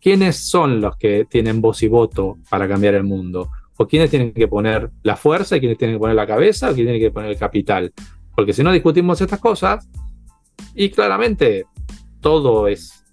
[0.00, 3.50] ¿Quiénes son los que tienen voz y voto para cambiar el mundo?
[3.76, 6.74] ¿O quiénes tienen que poner la fuerza y quiénes tienen que poner la cabeza o
[6.74, 7.92] quiénes tienen que poner el capital?
[8.34, 9.88] Porque si no discutimos estas cosas,
[10.74, 11.66] y claramente
[12.20, 13.04] todo es,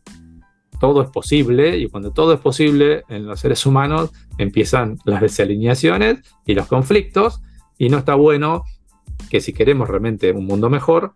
[0.79, 6.19] todo es posible, y cuando todo es posible en los seres humanos empiezan las desalineaciones
[6.45, 7.41] y los conflictos,
[7.77, 8.63] y no está bueno
[9.29, 11.13] que si queremos realmente un mundo mejor,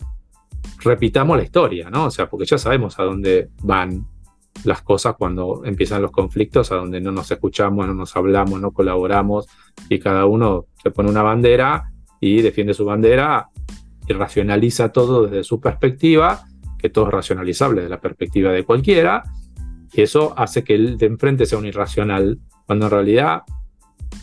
[0.79, 2.05] repitamos la historia, ¿no?
[2.05, 4.05] O sea, porque ya sabemos a dónde van
[4.63, 8.71] las cosas cuando empiezan los conflictos, a donde no nos escuchamos, no nos hablamos, no
[8.71, 9.47] colaboramos
[9.89, 13.49] y cada uno se pone una bandera y defiende su bandera
[14.07, 16.45] y racionaliza todo desde su perspectiva,
[16.77, 19.23] que todo es racionalizable desde la perspectiva de cualquiera,
[19.93, 23.43] y eso hace que el de enfrente sea un irracional, cuando en realidad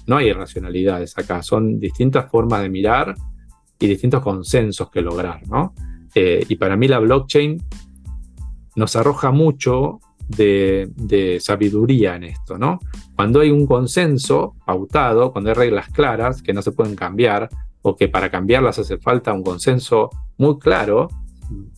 [0.06, 3.14] no hay irracionalidades acá, son distintas formas de mirar
[3.78, 5.74] y distintos consensos que lograr, ¿no?
[6.14, 7.62] Eh, y para mí la blockchain
[8.76, 12.78] nos arroja mucho de, sabiduría en esto, ¿no?
[13.14, 17.48] Cuando hay un consenso pautado, cuando hay reglas claras que no se pueden cambiar,
[17.82, 21.08] o que para cambiarlas hace falta un consenso muy claro,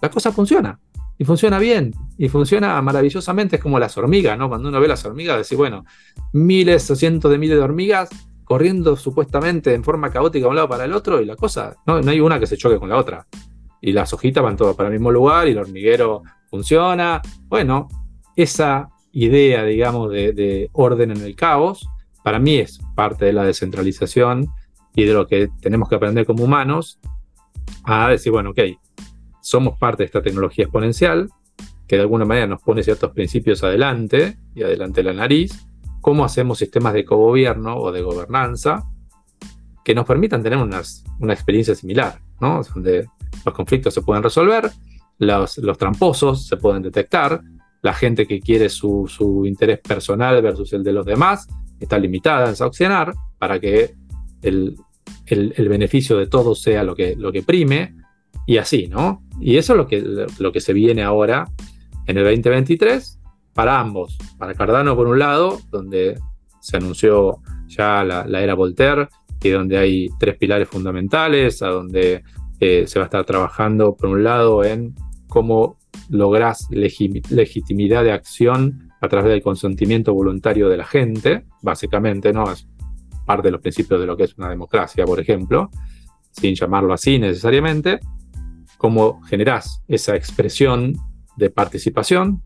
[0.00, 0.78] la cosa funciona.
[1.18, 4.48] Y funciona bien, y funciona maravillosamente, es como las hormigas, ¿no?
[4.48, 5.84] Cuando uno ve las hormigas, decir, bueno,
[6.32, 8.10] miles o cientos de miles de hormigas
[8.44, 12.00] corriendo supuestamente en forma caótica de un lado para el otro, y la cosa, no,
[12.00, 13.26] no hay una que se choque con la otra.
[13.80, 17.20] Y las hojitas van todas para el mismo lugar, y el hormiguero funciona.
[17.48, 17.88] Bueno,
[18.36, 21.88] esa idea, digamos, de, orden en el caos,
[22.22, 24.48] para mí es parte de la descentralización
[24.94, 26.98] y de lo que tenemos que aprender como humanos
[27.84, 28.58] a decir, bueno, ok,
[29.40, 31.30] somos parte de esta tecnología exponencial,
[31.86, 35.66] que de alguna manera nos pone ciertos principios adelante y adelante la nariz,
[36.00, 38.84] cómo hacemos sistemas de cogobierno o de gobernanza
[39.84, 42.60] que nos permitan tener una experiencia similar, ¿no?
[42.74, 43.08] donde
[43.44, 44.70] los conflictos se pueden resolver,
[45.18, 47.40] los, los tramposos se pueden detectar,
[47.82, 51.46] la gente que quiere su, interés personal versus el de los demás
[51.78, 53.94] está limitada en sanccionar para que
[54.42, 54.76] el,
[55.56, 57.94] beneficio de todos sea lo que, lo que prime
[58.46, 59.22] y así, ¿no?
[59.40, 61.44] Y eso es lo que, lo que se viene ahora
[62.06, 63.20] en el 2023
[63.52, 66.18] para ambos, para Cardano por un lado, donde
[66.60, 69.08] se anunció ya la, era Voltaire
[69.40, 72.24] y donde hay tres pilares fundamentales, a donde
[72.60, 74.94] eh, se va a estar trabajando por un lado en
[75.28, 82.50] cómo lográs legitimidad de acción a través del consentimiento voluntario de la gente, básicamente, ¿no?
[82.50, 82.66] Es
[83.26, 85.70] parte de los principios de lo que es una democracia, por ejemplo,
[86.30, 88.00] sin llamarlo así necesariamente,
[88.78, 90.94] cómo generás esa expresión
[91.36, 92.42] de participación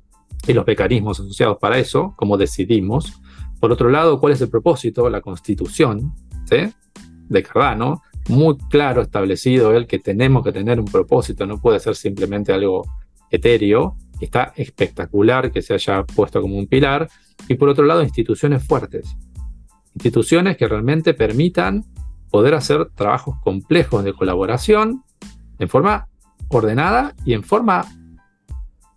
[0.47, 3.21] y los mecanismos asociados para eso, cómo decidimos.
[3.61, 6.15] Por otro lado, cuál es el propósito, la constitución
[7.29, 11.97] de Cardano, muy claro establecido el que tenemos que tener un propósito, no puede ser
[11.97, 12.85] simplemente algo
[13.31, 17.09] etéreo, está espectacular que se haya puesto como un pilar,
[17.49, 19.17] y por otro lado instituciones fuertes,
[19.95, 21.85] instituciones que realmente permitan
[22.31, 25.03] poder hacer trabajos complejos de colaboración
[25.59, 26.09] en forma
[26.49, 27.85] ordenada y en forma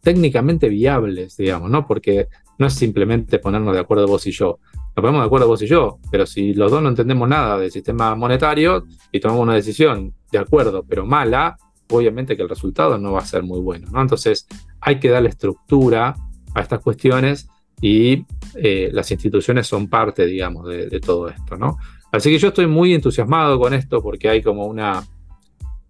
[0.01, 1.87] técnicamente viables, digamos, ¿no?
[1.87, 2.27] Porque
[2.59, 4.59] no es simplemente ponernos de acuerdo vos y yo.
[4.95, 7.71] Nos ponemos de acuerdo vos y yo, pero si los dos no entendemos nada del
[7.71, 11.57] sistema monetario y tomamos una decisión de acuerdo, pero mala,
[11.89, 13.87] obviamente que el resultado no va a ser muy bueno.
[13.91, 14.01] ¿no?
[14.01, 14.47] Entonces
[14.79, 16.15] hay que darle estructura
[16.53, 17.47] a estas cuestiones
[17.81, 18.25] y
[18.55, 21.57] eh, las instituciones son parte, digamos, de, todo esto.
[21.57, 21.77] ¿no?
[22.11, 25.03] Así que yo estoy muy entusiasmado con esto porque hay como una,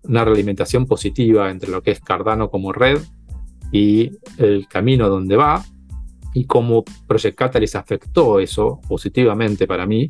[0.03, 3.01] una realimentación positiva entre lo que es Cardano como red
[3.71, 5.63] y el camino donde va,
[6.33, 10.09] y cómo Project Catalyst afectó eso positivamente para mí.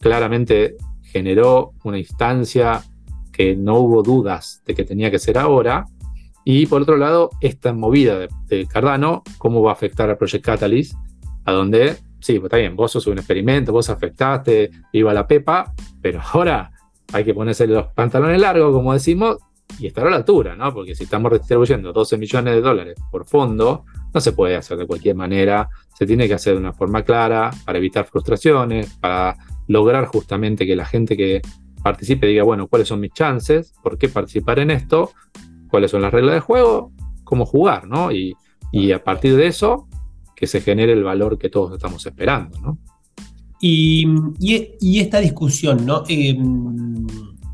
[0.00, 2.82] Claramente generó una instancia
[3.32, 5.86] que no hubo dudas de que tenía que ser ahora.
[6.44, 10.94] Y por otro lado, esta movida de, Cardano, cómo va a afectar a Project Catalyst,
[11.44, 15.72] a donde, sí, pues está bien, vos sos un experimento, vos afectaste, iba la pepa,
[16.00, 16.70] pero ahora
[17.12, 19.36] hay que ponerse los pantalones largos, como decimos,
[19.78, 20.72] y estar a la altura, ¿no?
[20.72, 24.86] Porque si estamos distribuyendo 12 millones de dólares por fondo, no se puede hacer de
[24.86, 30.06] cualquier manera, se tiene que hacer de una forma clara para evitar frustraciones, para lograr
[30.06, 31.42] justamente que la gente que
[31.82, 33.74] participe diga, bueno, ¿cuáles son mis chances?
[33.82, 35.12] ¿Por qué participar en esto?
[35.70, 36.92] ¿Cuáles son las reglas de juego?
[37.24, 37.86] ¿Cómo jugar?
[37.86, 38.10] ¿no?
[38.12, 38.34] Y,
[38.92, 39.88] a partir de eso,
[40.36, 42.78] que se genere el valor que todos estamos esperando, ¿no?
[43.60, 44.06] Y,
[45.00, 46.04] esta discusión, ¿no?
[46.08, 47.06] Em,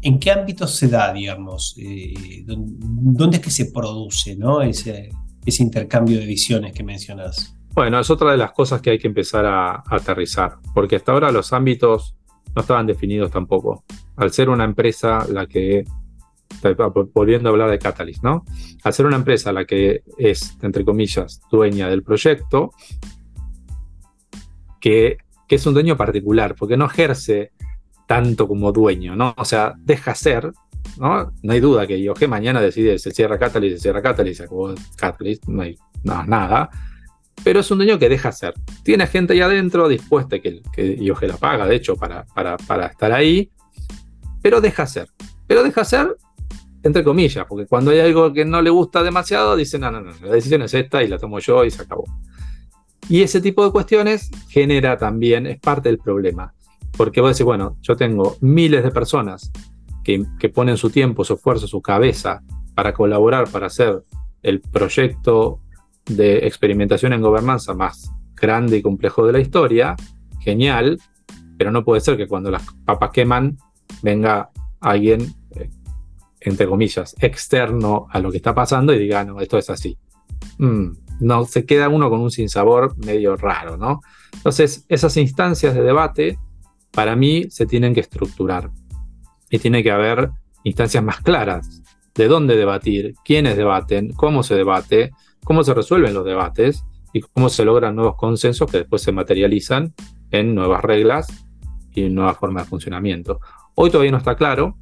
[0.05, 1.75] ¿En qué ámbito se da, digamos?
[1.79, 4.61] Eh, ¿Dónde es que se produce ¿no?
[4.61, 5.09] ese,
[5.45, 7.57] ese intercambio de visiones que mencionas?
[7.75, 11.33] Bueno, es otra de las cosas que hay que empezar a, aterrizar, porque hasta ahora
[11.33, 12.17] los ámbitos
[12.55, 13.85] no estaban definidos tampoco.
[14.17, 15.85] Al ser una empresa la que,
[17.13, 18.45] volviendo a hablar de Catalyst, ¿no?
[18.85, 22.71] Al ser una empresa la que es, entre comillas, dueña del proyecto,
[24.81, 27.51] que, que es un dueño particular, porque no ejerce
[28.07, 29.35] tanto como dueño, ¿no?
[29.37, 30.53] O sea, deja ser,
[30.99, 31.33] ¿no?
[31.43, 34.75] No hay duda que que mañana decide se cierra Catalyst, se cierra Catalyst, se acabó
[34.97, 36.71] Catalyst, no hay nada
[37.43, 38.55] pero es un dueño que deja ser.
[38.83, 43.13] Tiene gente ahí adentro dispuesta que, que Yoge la paga, de hecho, para, para, estar
[43.13, 43.51] ahí,
[44.43, 45.09] pero deja ser.
[45.47, 46.17] Pero deja ser
[46.83, 50.13] entre comillas, porque cuando hay algo que no le gusta demasiado, dice, no, no, no,
[50.21, 52.05] la decisión es esta y la tomo yo y se acabó.
[53.09, 56.53] Y ese tipo de cuestiones genera también, es parte del problema,
[56.95, 59.51] porque vos decís, bueno, yo tengo miles de personas
[60.05, 62.43] que, ponen su tiempo, su esfuerzo, su cabeza
[62.75, 64.03] para colaborar, para hacer
[64.43, 65.61] el proyecto
[66.05, 69.97] de experimentación en gobernanza más grande y complejo de la historia,
[70.41, 71.01] genial,
[71.57, 73.57] pero no puede ser que cuando las papas queman
[74.03, 75.71] venga alguien, eh,
[76.41, 79.97] entre comillas, externo a lo que está pasando y diga, no, esto es así.
[80.59, 80.89] Mm,
[81.21, 84.01] no, se queda uno con un sinsabor medio raro, ¿no?
[84.35, 86.39] Entonces, esas instancias de debate,
[86.91, 88.71] para mí, se tienen que estructurar.
[89.55, 90.33] Y tiene que haber
[90.65, 91.81] instancias más claras
[92.13, 95.13] de dónde debatir, quiénes debaten, cómo se debate,
[95.45, 99.95] cómo se resuelven los debates y cómo se logran nuevos consensos que después se materializan
[100.33, 101.29] en nuevas reglas
[101.93, 103.39] y nuevas formas de funcionamiento.
[103.77, 104.77] Hoy todavía no está claro.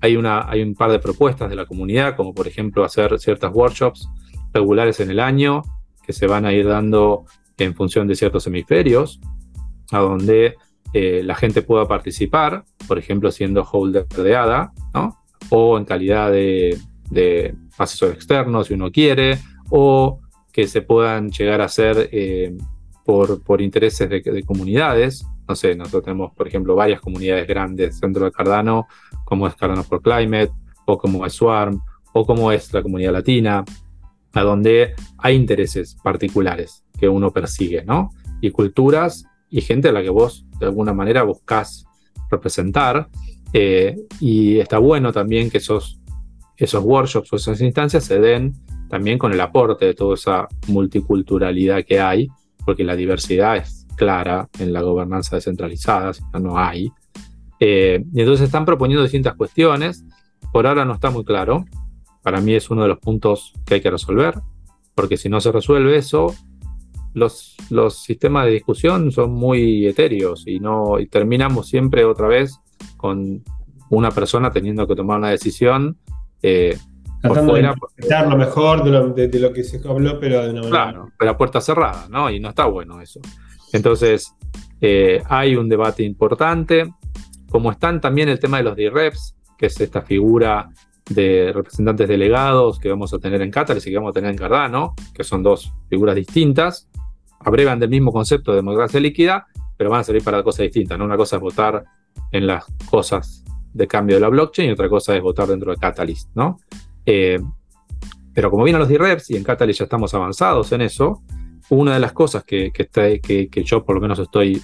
[0.00, 3.52] Hay, una, hay un par de propuestas de la comunidad, como por ejemplo hacer ciertas
[3.54, 4.08] workshops
[4.52, 5.62] regulares en el año
[6.04, 7.26] que se van a ir dando
[7.58, 9.20] en función de ciertos hemisferios,
[9.92, 10.56] a donde
[10.92, 15.16] eh, la gente pueda participar, por ejemplo, siendo holder de ADA, ¿no?
[15.50, 16.78] o en calidad de,
[17.10, 19.38] de asesor externo, si uno quiere,
[19.70, 20.20] o
[20.52, 22.56] que se puedan llegar a hacer eh,
[23.04, 25.26] por, intereses de, comunidades.
[25.48, 28.86] No sé, nosotros tenemos, por ejemplo, varias comunidades grandes dentro de Cardano,
[29.24, 30.52] como es Cardano for Climate,
[30.86, 31.80] o como es Swarm,
[32.12, 33.64] o como es la comunidad latina,
[34.32, 38.10] a donde hay intereses particulares que uno persigue, ¿no?
[38.40, 41.84] Y culturas y gente a la que vos de alguna manera buscas
[42.30, 43.08] representar.
[43.52, 46.00] Eh, y está bueno también que esos,
[46.56, 48.54] esos workshops o esas instancias se den
[48.88, 52.28] también con el aporte de toda esa multiculturalidad que hay,
[52.64, 56.90] porque la diversidad es clara en la gobernanza descentralizada, si no, no hay.
[57.60, 60.04] Eh, y entonces están proponiendo distintas cuestiones.
[60.52, 61.66] Por ahora no está muy claro.
[62.22, 64.34] Para mí es uno de los puntos que hay que resolver,
[64.94, 66.34] porque si no se resuelve eso,
[67.14, 72.58] los, los sistemas de discusión son muy etéreos y, no, y terminamos siempre otra vez
[72.96, 73.42] con
[73.90, 75.98] una persona teniendo que tomar una decisión
[76.42, 76.76] eh,
[77.20, 80.70] Tratando de lo mejor de lo, que se habló, pero de una manera.
[80.70, 82.30] Claro, pero a puerta cerrada, ¿no?
[82.30, 83.20] Y no está bueno eso.
[83.74, 84.34] Entonces,
[84.80, 86.90] eh, hay un debate importante.
[87.50, 90.70] Como están también el tema de los DIREPS, que es esta figura
[91.10, 94.38] de representantes delegados que vamos a tener en Qatar y que vamos a tener en
[94.38, 96.88] Cardano, que son dos figuras distintas,
[97.40, 100.98] abrevan del mismo concepto de democracia líquida, pero van a servir para cosas distintas.
[100.98, 101.04] ¿no?
[101.04, 101.84] Una cosa es votar
[102.32, 105.78] en las cosas de cambio de la blockchain y otra cosa es votar dentro de
[105.78, 106.58] Catalyst, ¿no?
[107.06, 107.40] Eh,
[108.34, 111.22] pero como vienen los D-Reps y en Catalyst ya estamos avanzados en eso,
[111.70, 114.60] una de las cosas que, que, yo por lo menos estoy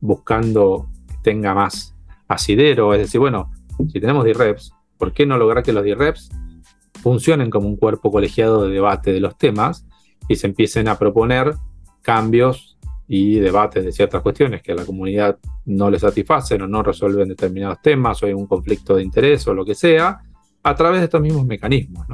[0.00, 1.94] buscando que tenga más
[2.28, 3.50] asidero es decir, bueno,
[3.92, 6.30] si tenemos D-Reps, ¿por qué no lograr que los D-Reps
[7.02, 9.86] funcionen como un cuerpo colegiado de debate de los temas
[10.28, 11.54] y se empiecen a proponer
[12.08, 16.82] cambios y debates de ciertas cuestiones que a la comunidad no le satisfacen o no
[16.82, 20.18] resuelven determinados temas o hay un conflicto de interés o lo que sea,
[20.62, 22.06] a través de estos mismos mecanismos.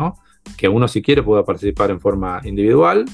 [0.56, 3.04] Que uno si quiere pueda participar en forma individual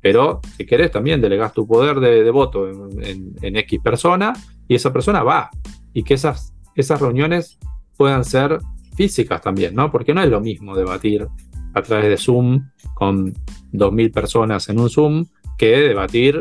[0.00, 4.32] Pero si querés, también delegás tu poder de, voto en, X persona
[4.66, 5.50] y esa persona va.
[5.92, 7.58] Y que esas, esas reuniones
[7.98, 8.58] puedan ser
[8.96, 9.76] físicas también.
[9.92, 11.28] Porque no es lo mismo debatir
[11.74, 13.34] a través de Zoom con
[13.74, 15.26] 2.000 personas en un Zoom
[15.60, 16.40] que debatir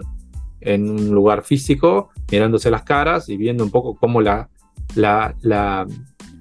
[0.62, 4.50] en un lugar físico, mirándose las caras y viendo un poco cómo la,
[4.96, 5.86] la,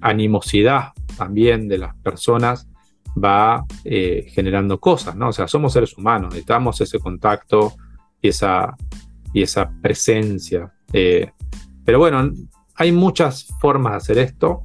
[0.00, 2.68] animosidad también de las personas
[3.20, 5.30] va eh, generando cosas, ¿no?
[5.30, 7.74] O sea, somos seres humanos, necesitamos ese contacto
[8.22, 8.76] y esa,
[9.32, 10.72] y esa presencia.
[10.92, 11.32] Eh,
[11.84, 12.30] pero bueno,
[12.76, 14.62] hay muchas formas de hacer esto.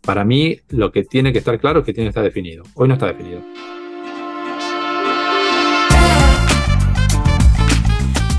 [0.00, 2.64] Para mí, lo que tiene que estar claro es que tiene que estar definido.
[2.74, 3.42] Hoy no está definido.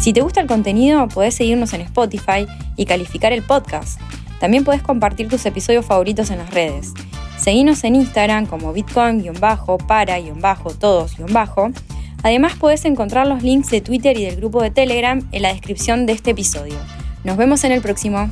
[0.09, 4.01] Si te gusta el contenido, podés seguirnos en Spotify y calificar el podcast.
[4.39, 6.95] También puedes compartir tus episodios favoritos en las redes.
[7.37, 11.15] Seguinos en Instagram como bitcoin-para-todos-.
[12.23, 16.07] Además puedes encontrar los links de Twitter y del grupo de Telegram en la descripción
[16.07, 16.79] de este episodio.
[17.23, 18.31] Nos vemos en el próximo.